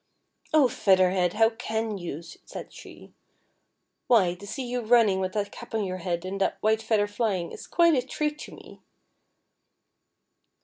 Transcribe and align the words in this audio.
"Oh, 0.55 0.67
Feather 0.67 1.11
Head, 1.11 1.33
how 1.33 1.51
can 1.51 1.95
you.'" 1.99 2.19
said 2.63 2.73
she." 2.73 3.13
Why, 4.07 4.29
FEATHER 4.29 4.29
HEAD. 4.31 4.39
2.?i 4.39 4.39
to 4.39 4.47
see 4.47 4.65
you 4.65 4.81
runniiiij 4.81 5.19
with 5.21 5.33
that 5.33 5.51
cap 5.51 5.75
on 5.75 5.83
your 5.83 5.97
head 5.99 6.25
and 6.25 6.41
that 6.41 6.57
white 6.61 6.81
feather 6.81 7.05
flyinf^, 7.05 7.53
is 7.53 7.67
quite 7.67 7.93
a 7.93 8.01
treat 8.01 8.39
to 8.39 8.51
me. 8.51 8.81